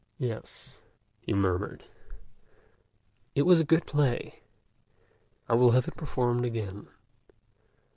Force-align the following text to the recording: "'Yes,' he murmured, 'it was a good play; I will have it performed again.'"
"'Yes,' 0.17 0.81
he 1.19 1.31
murmured, 1.31 1.83
'it 3.35 3.43
was 3.43 3.61
a 3.61 3.63
good 3.63 3.85
play; 3.85 4.41
I 5.47 5.53
will 5.53 5.69
have 5.77 5.87
it 5.87 5.95
performed 5.95 6.43
again.'" 6.43 6.87